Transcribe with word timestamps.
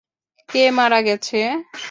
কে 0.49 0.63
মারা 0.71 0.99
গেছে? 1.01 1.39